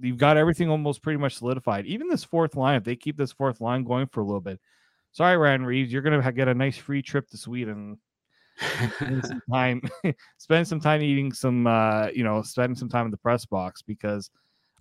[0.00, 1.86] you've got everything almost pretty much solidified.
[1.86, 4.58] Even this fourth line, if they keep this fourth line going for a little bit,
[5.12, 7.98] sorry, Ryan Reaves you're gonna get a nice free trip to Sweden.
[8.96, 9.82] Spend some time
[10.38, 13.82] spend some time eating some uh you know spending some time in the press box
[13.82, 14.30] because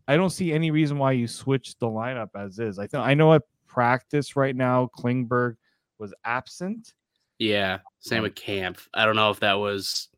[0.07, 2.77] I don't see any reason why you switch the lineup as is.
[2.77, 5.55] I think I know at practice right now Klingberg
[5.97, 6.93] was absent.
[7.39, 8.79] Yeah, same Um, with camp.
[8.93, 10.09] I don't know if that was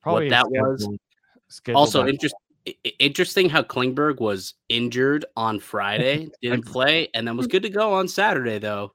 [0.00, 0.88] Probably what that was.
[1.74, 2.08] also out.
[2.08, 2.34] interest,
[2.66, 7.62] i- i- interesting how Klingberg was injured on Friday, didn't play, and then was good
[7.64, 8.94] to go on Saturday though.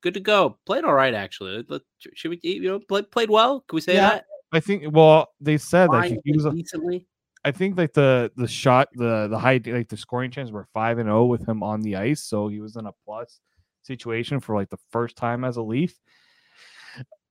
[0.00, 0.58] Good to go.
[0.64, 1.66] Played all right actually.
[2.14, 3.60] Should we you know play, played well?
[3.68, 4.26] Can we say Yeah, that?
[4.52, 7.06] I think well they said like he was a, decently.
[7.44, 10.98] I think like the the shot the the high like the scoring chances were five
[10.98, 13.40] and zero with him on the ice, so he was in a plus
[13.82, 15.98] situation for like the first time as a Leaf.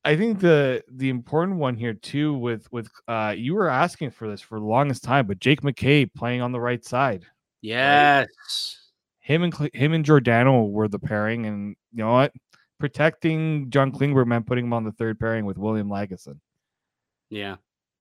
[0.03, 4.30] I think the the important one here too with with uh you were asking for
[4.30, 7.25] this for the longest time, but Jake McCabe playing on the right side,
[7.62, 8.27] Yes.
[9.19, 12.32] him and him and Giordano were the pairing, and you know what,
[12.80, 16.40] protecting John Klingberg meant putting him on the third pairing with William Lagesson.
[17.30, 17.56] Yeah.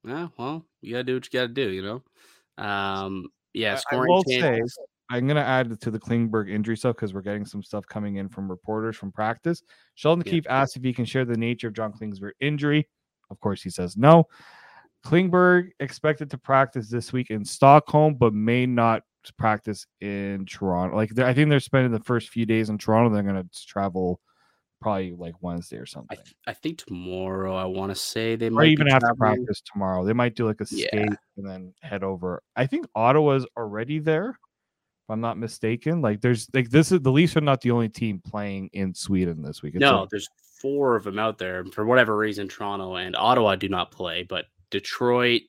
[0.05, 0.29] Yeah.
[0.39, 1.71] Well, you gotta do what you gotta do.
[1.71, 2.65] You know.
[2.65, 3.29] Um.
[3.53, 3.73] Yeah.
[3.73, 4.63] I- I Scoring will say.
[5.09, 8.29] I'm gonna add to the Klingberg injury stuff because we're getting some stuff coming in
[8.29, 9.63] from reporters from practice.
[9.95, 10.33] Sheldon Yeah.
[10.33, 12.89] Keefe asked if he can share the nature of John Klingberg injury.
[13.31, 14.25] Of course, he says no.
[15.05, 19.03] Klingberg expected to practice this week in Stockholm, but may not
[19.39, 20.97] practice in Toronto.
[20.97, 23.13] Like I think they're spending the first few days in Toronto.
[23.15, 24.21] They're gonna travel
[24.81, 27.55] probably like Wednesday or I, something, th- I think tomorrow.
[27.55, 29.45] I want to say they or might be even after traveling.
[29.45, 30.05] practice tomorrow.
[30.05, 30.87] They might do like a Yeah.
[30.89, 32.43] skate and then head over.
[32.57, 34.31] I think Ottawa's already there.
[34.31, 37.89] If I'm not mistaken, like there's like this is the Leafs are not the only
[37.89, 39.75] team playing in Sweden this week.
[39.77, 40.29] It's No, a- there's
[40.61, 41.65] four of them out there.
[41.67, 45.43] For whatever reason, Toronto and Ottawa do not play, but Detroit,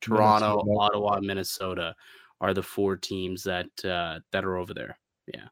[0.00, 0.78] Toronto, Minnesota.
[0.80, 1.94] Ottawa, Minnesota
[2.40, 4.96] are the four teams that uh, that are over there.
[5.32, 5.48] Yeah.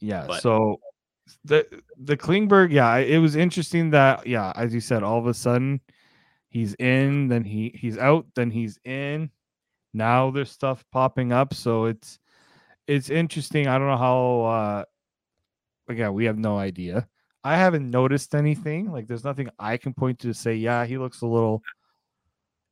[0.00, 0.24] yeah.
[0.26, 0.80] but- So
[1.44, 5.34] the the Klingberg, yeah, it was interesting that yeah, as you said, all of a
[5.34, 5.80] sudden
[6.48, 9.30] he's in, then he he's out, then he's in.
[9.92, 12.18] Now there's stuff popping up, so it's
[12.86, 13.66] it's interesting.
[13.66, 14.40] I don't know how.
[14.42, 14.84] uh
[15.88, 17.08] Again, we have no idea.
[17.42, 18.92] I haven't noticed anything.
[18.92, 21.62] Like, there's nothing I can point to to say, yeah, he looks a little.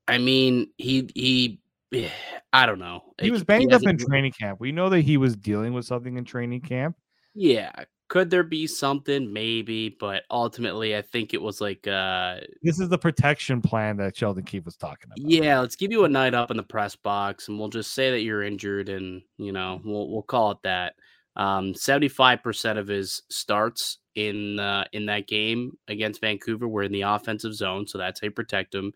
[0.07, 1.61] I mean, he he,
[2.53, 3.03] I don't know.
[3.21, 4.61] He was banged up in training camp.
[4.61, 6.97] We know that he was dealing with something in training camp.
[7.35, 7.73] Yeah,
[8.09, 9.33] could there be something?
[9.33, 14.17] Maybe, but ultimately, I think it was like, uh, This is the protection plan that
[14.17, 15.19] Sheldon Keefe was talking about.
[15.31, 18.11] yeah, let's give you a night up in the press box, and we'll just say
[18.11, 20.95] that you're injured, and you know, we'll we'll call it that.
[21.37, 27.03] Um, 75% of his starts in uh, in that game against Vancouver were in the
[27.03, 28.93] offensive zone, so that's how you protect him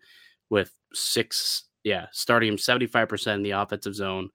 [0.51, 4.31] with six, yeah, starting him 75% in the offensive zone.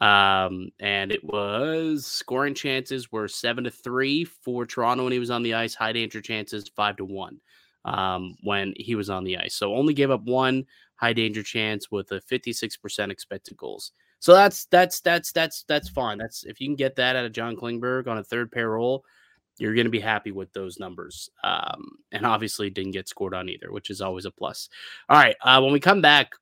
[0.00, 5.30] Um, and it was scoring chances were seven to three for Toronto when he was
[5.30, 7.40] on the ice, high danger chances five to one
[7.84, 9.54] um, when he was on the ice.
[9.54, 13.92] So only gave up one high danger chance with a 56% expected goals.
[14.20, 16.16] So that's that's that's that's that's fine.
[16.16, 19.04] That's if you can get that out of John Klingberg on a third pair role,
[19.58, 21.28] you're going to be happy with those numbers.
[21.42, 24.70] Um, and obviously didn't get scored on either, which is always a plus.
[25.10, 26.32] All right, uh, when we come back,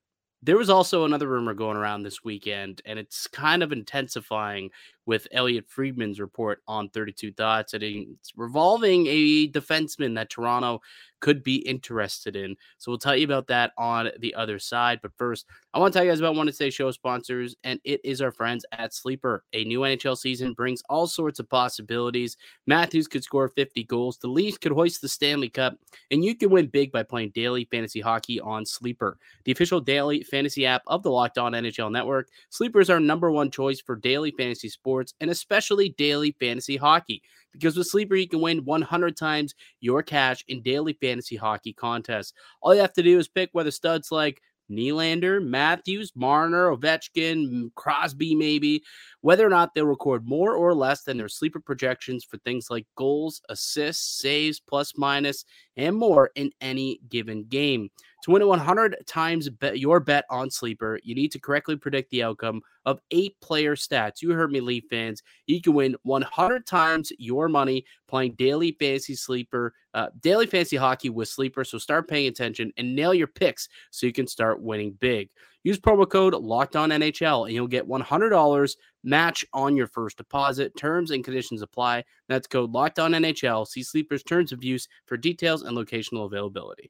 [0.43, 4.71] there was also another rumor going around this weekend, and it's kind of intensifying
[5.05, 7.73] with Elliott Friedman's report on 32 Thoughts.
[7.73, 10.81] And it's revolving a defenseman that Toronto
[11.23, 12.53] could be interested in.
[12.79, 14.99] So we'll tell you about that on the other side.
[15.01, 17.79] But first, I want to tell you guys about one of today's show sponsors, and
[17.85, 19.45] it is our friends at Sleeper.
[19.53, 22.35] A new NHL season brings all sorts of possibilities.
[22.67, 25.77] Matthews could score 50 goals, the Leafs could hoist the Stanley Cup,
[26.11, 30.23] and you can win big by playing daily fantasy hockey on Sleeper, the official daily
[30.23, 32.27] fantasy app of the Locked On NHL Network.
[32.49, 37.21] Sleeper is our number one choice for daily fantasy sports and especially daily fantasy hockey.
[37.51, 42.33] Because with Sleeper, you can win 100 times your cash in daily fantasy hockey contests.
[42.61, 47.75] All you have to do is pick whether studs like Nylander, Matthews, Marner, Ovechkin, mm,
[47.75, 48.83] Crosby, maybe,
[49.21, 52.87] whether or not they'll record more or less than their sleeper projections for things like
[52.95, 55.45] goals, assists, saves, plus minus,
[55.77, 57.89] and more in any given game.
[58.23, 62.09] To win a 100 times bet your bet on sleeper, you need to correctly predict
[62.09, 64.21] the outcome of eight player stats.
[64.21, 65.21] You heard me, Leaf fans.
[65.45, 71.09] You can win 100 times your money playing daily fantasy sleeper, uh, daily fantasy hockey
[71.09, 71.65] with sleeper.
[71.65, 75.29] So start paying attention and nail your picks so you can start winning big.
[75.65, 80.77] Use promo code Locked On NHL and you'll get $100 match on your first deposit.
[80.77, 82.05] Terms and conditions apply.
[82.29, 83.67] That's code Locked On NHL.
[83.67, 86.89] See Sleeper's terms of use for details and locational availability.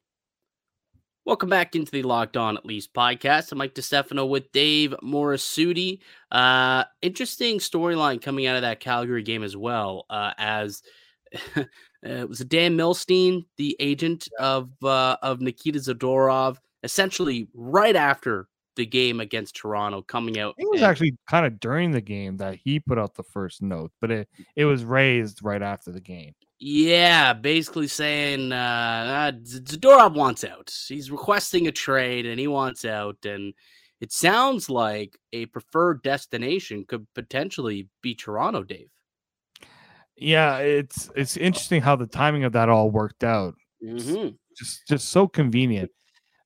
[1.26, 3.50] Welcome back into the Locked On At Leafs podcast.
[3.50, 6.00] I'm Mike DiStefano with Dave Morassutti.
[6.30, 10.82] Uh, interesting storyline coming out of that Calgary game as well, uh, as
[12.06, 18.46] Uh, it was Dan Milstein, the agent of uh, of Nikita Zadorov, essentially right after
[18.76, 20.54] the game against Toronto, coming out.
[20.58, 23.62] It was and- actually kind of during the game that he put out the first
[23.62, 26.34] note, but it it was raised right after the game.
[26.58, 30.72] Yeah, basically saying uh, uh, Zadorov wants out.
[30.88, 33.16] He's requesting a trade and he wants out.
[33.24, 33.52] And
[34.00, 38.88] it sounds like a preferred destination could potentially be Toronto, Dave.
[40.16, 43.54] Yeah, it's it's interesting how the timing of that all worked out.
[43.82, 45.90] hmm Just just so convenient.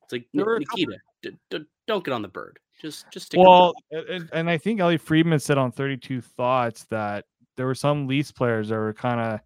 [0.05, 2.59] It's like There "Ni- were a couple- Nikita, d- d- don't get on the bird.
[2.81, 3.39] Just just stick.
[3.41, 7.27] Well, and, and I think Ellie Friedman said on 32 Thoughts that
[7.59, 9.41] there were some Leafs players that were kind of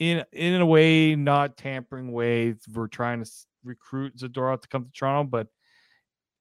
[0.00, 3.30] in in a way not tampering way, we're trying to
[3.62, 5.46] recruit Zadorov to come to Toronto, but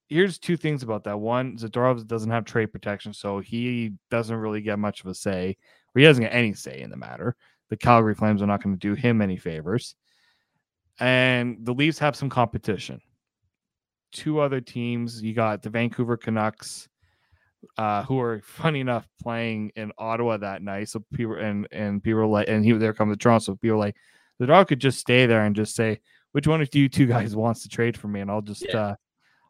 [0.08, 1.20] here's two things about that.
[1.20, 5.58] One, Zadorov doesn't have trade protection, so he doesn't really get much of a say,
[5.94, 7.36] or he doesn't get any say in the matter.
[7.70, 9.96] The Calgary Flames are not going to do him any favors.
[11.00, 13.00] And the Leafs have some competition.
[14.12, 15.22] Two other teams.
[15.22, 16.90] You got the Vancouver Canucks,
[17.78, 20.90] uh, who are funny enough playing in Ottawa that night.
[20.90, 23.44] So people and and people were like, and he there come to Toronto.
[23.44, 23.96] So people were like,
[24.40, 26.00] the dog could just stay there and just say,
[26.32, 28.78] which one of you two guys wants to trade for me, and I'll just Yeah.
[28.78, 28.96] uh,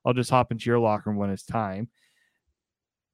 [0.05, 1.89] I'll just hop into your locker room when it's time.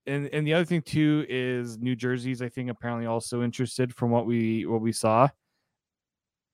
[0.08, 4.12] And and the other thing too is New Jersey's I think apparently also interested from
[4.12, 5.28] what we what we saw.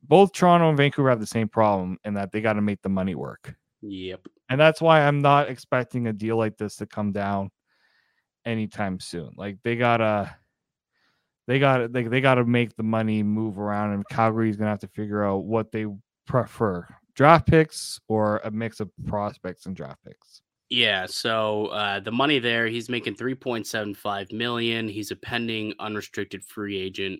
[0.04, 2.90] Both Toronto and Vancouver have the same problem in that they got to make the
[2.90, 3.54] money work.
[3.82, 4.28] Yep.
[4.50, 7.52] And that's why I'm not expecting a deal like this to come down
[8.46, 9.32] anytime soon.
[9.36, 10.36] Like they gotta
[11.48, 14.88] they gotta they, they gotta make the money move around and Calgary's gonna have to
[14.88, 15.86] figure out what they
[16.28, 16.88] prefer.
[17.14, 20.42] Draft picks or a mix of prospects and draft picks.
[20.70, 24.88] Yeah, so uh, the money there, he's making three point seven five million.
[24.88, 27.20] He's a pending unrestricted free agent.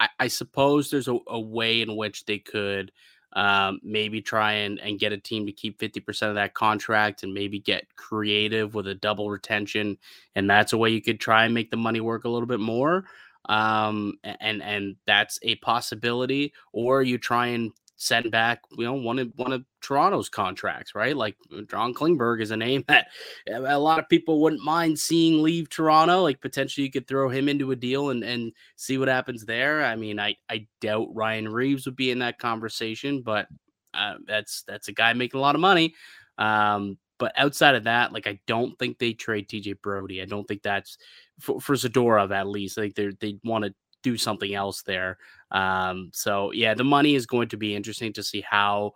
[0.00, 2.90] I, I suppose there's a, a way in which they could
[3.34, 7.22] um, maybe try and, and get a team to keep fifty percent of that contract,
[7.22, 9.98] and maybe get creative with a double retention,
[10.34, 12.60] and that's a way you could try and make the money work a little bit
[12.60, 13.04] more.
[13.48, 19.18] Um, and and that's a possibility, or you try and send back, you know, one
[19.18, 21.16] of one of Toronto's contracts, right?
[21.16, 23.08] Like uh, John Klingberg is a name that
[23.48, 26.22] a lot of people wouldn't mind seeing leave Toronto.
[26.22, 29.84] Like potentially you could throw him into a deal and and see what happens there.
[29.84, 33.46] I mean, I I doubt Ryan Reaves would be in that conversation, but
[33.94, 35.94] uh, that's that's a guy making a lot of money.
[36.38, 40.22] Um, but outside of that, like I don't think they trade TJ Brodie.
[40.22, 40.98] I don't think that's
[41.38, 42.74] for, for Zadorov at least.
[42.74, 45.18] Think they they want to do something else there.
[45.50, 48.92] Um, so yeah, the money is going to be interesting to see how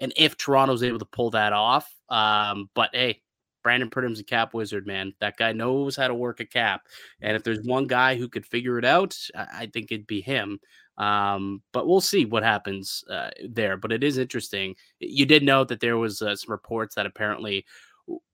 [0.00, 1.90] and if Toronto's able to pull that off.
[2.08, 3.20] Um, but hey,
[3.62, 5.12] Brandon Pridham's a cap wizard, man.
[5.20, 6.82] That guy knows how to work a cap.
[7.20, 10.20] And if there's one guy who could figure it out, I, I think it'd be
[10.20, 10.58] him.
[10.96, 13.76] Um, but we'll see what happens uh, there.
[13.76, 14.74] But it is interesting.
[14.98, 17.64] You did note that there was uh, some reports that apparently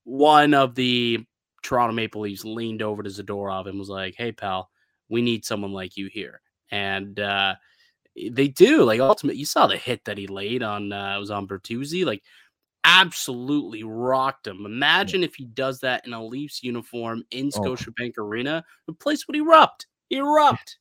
[0.04, 1.24] one of the
[1.62, 4.70] Toronto Maple Leafs leaned over to Zadorov and was like, "Hey, pal,
[5.08, 6.40] we need someone like you here."
[6.70, 7.54] And uh,
[8.30, 8.82] they do.
[8.84, 10.92] Like ultimately, you saw the hit that he laid on.
[10.92, 12.04] Uh, it was on Bertuzzi.
[12.04, 12.22] Like
[12.84, 14.64] absolutely rocked him.
[14.64, 17.60] Imagine if he does that in a Leafs uniform in Oh.
[17.60, 18.64] Scotiabank Arena.
[18.86, 19.86] The place would erupt.
[20.10, 20.78] Erupt.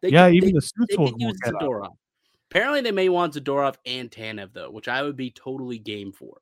[0.00, 1.92] They yeah, could- even they, the suits will, use up.
[2.50, 6.38] Apparently, they may want Zadorov and Tanev though, which I would be totally game for.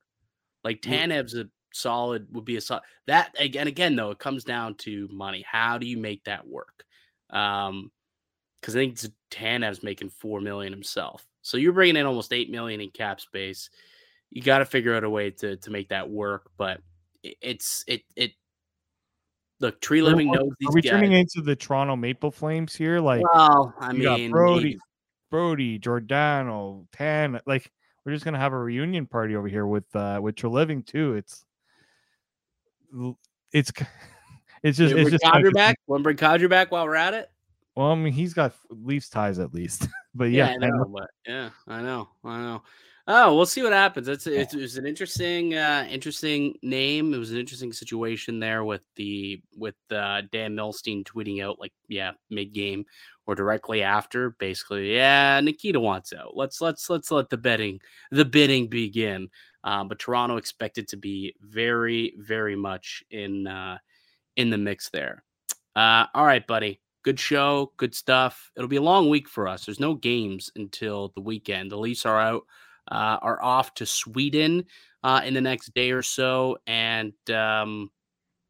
[0.65, 0.81] Like.
[0.83, 5.09] Tanev's a solid would be a solid that again again though it comes down to
[5.13, 5.45] money.
[5.49, 6.85] How do you make that work?
[7.33, 7.91] Um,
[8.61, 8.99] because I think
[9.31, 13.71] Tanev's making four million himself, so you're bringing in almost eight million in cap space.
[14.31, 16.81] You got to figure out a way to to make that work, but
[17.23, 18.33] it's it it.
[19.61, 20.91] Look, Treliving knows these Are we guys.
[20.91, 23.01] turning into the Toronto Maple Flames here?
[23.01, 24.79] Like well, I mean, Brodie.
[25.31, 27.41] Brodie, Giordano, Tan.
[27.47, 27.71] Like
[28.05, 31.15] we're just gonna have a reunion party over here with uh with Treliving too.
[31.15, 31.45] It's
[33.53, 33.73] it's
[34.63, 35.53] it's just it's just interesting.
[35.53, 35.77] back.
[35.87, 37.31] Want to bring Kadri back while we're at it?
[37.77, 41.51] Well, I mean, he's got Leafs ties at least, but yeah, I know, but yeah,
[41.67, 42.63] I know, I know.
[43.13, 44.07] Oh, we'll see what happens.
[44.07, 47.13] It's it's it was an interesting, uh, interesting name.
[47.13, 51.73] It was an interesting situation there with the with uh, Dan Milstein tweeting out like,
[51.89, 52.85] yeah, mid game
[53.27, 56.37] or directly after, basically, yeah, Nikita wants out.
[56.37, 57.81] Let's let's let's let the betting
[58.11, 59.29] the bidding begin.
[59.65, 63.79] Um, but Toronto expected to be very very much in uh,
[64.41, 65.23] in the mix there.
[65.77, 66.81] Uh, all right, buddy.
[67.03, 68.51] Good show, good stuff.
[68.57, 69.65] It'll be a long week for us.
[69.65, 71.71] There's no games until the weekend.
[71.71, 72.43] The Leafs are out,
[72.91, 74.65] uh, are off to Sweden
[75.03, 77.91] uh, in the next day or so, and um,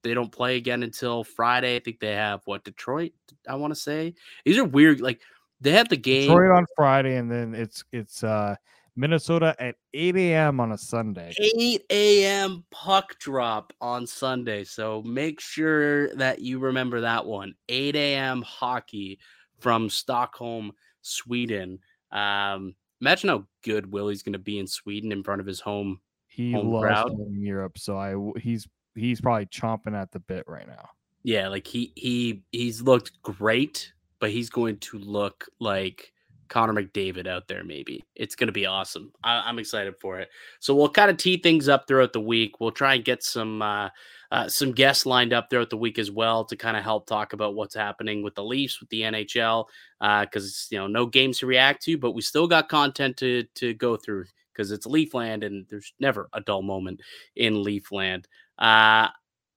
[0.03, 1.77] they don't play again until Friday.
[1.77, 3.13] I think they have what Detroit.
[3.49, 4.15] I want to say
[4.45, 5.01] these are weird.
[5.01, 5.21] Like
[5.61, 8.57] They have the game Detroit on Friday, and then it's it's uh
[9.01, 10.61] Minnesota at 8 a.m.
[10.61, 11.35] on a Sunday.
[11.59, 12.65] 8 a.m.
[12.71, 14.63] puck drop on Sunday.
[14.63, 17.55] So make sure that you remember that one.
[17.71, 18.43] 8 a.m.
[18.43, 19.19] hockey
[19.59, 21.79] from Stockholm, Sweden.
[22.13, 26.01] Um, imagine how good Willie's going to be in Sweden in front of his home.
[26.29, 27.13] He home loves crowd.
[27.13, 30.91] in Europe, so I he's he's probably chomping at the bit right now.
[31.23, 36.13] Yeah, like he he he's looked great, but he's going to look like
[36.51, 37.65] Connor McDavid out there.
[37.65, 39.13] Maybe it's going to be awesome.
[39.25, 40.29] I, I'm excited for it.
[40.59, 42.61] So we'll kind of tee things up throughout the week.
[42.61, 43.89] We'll try and get some uh,
[44.31, 47.33] uh, some guests lined up throughout the week as well to kind of help talk
[47.33, 49.65] about what's happening with the Leafs, with the NHL,
[50.01, 53.73] because you know no games to react to, but we still got content to to
[53.75, 57.01] go through because it's Leafland and there's never a dull moment
[57.37, 58.25] in Leafland.
[58.59, 59.09] Uh,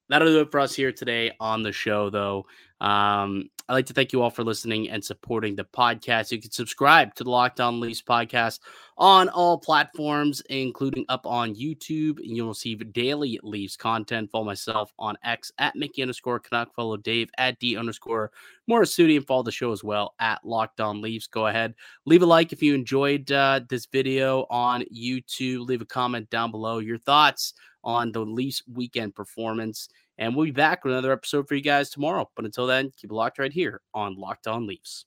[0.08, 2.46] that'll do it for us here today on the show, though.
[2.80, 6.30] Um, I'd like to thank you all for listening and supporting the podcast.
[6.30, 8.60] You can subscribe to the Locked On Leafs podcast
[8.98, 12.18] on all platforms, including up on YouTube.
[12.18, 14.30] And you'll receive daily Leafs content.
[14.30, 16.74] Follow myself on X at Mickey underscore Canuck.
[16.74, 18.32] Follow Dave at D underscore
[18.70, 21.26] Morassutti and follow the show as well at Locked On Leafs.
[21.26, 25.66] Go ahead, leave a like if you enjoyed uh, this video on YouTube.
[25.66, 29.88] Leave a comment down below your thoughts on the Leafs weekend performance.
[30.18, 32.30] And we'll be back with another episode for you guys tomorrow.
[32.36, 35.06] But until then, keep it locked right here on Locked On Leafs.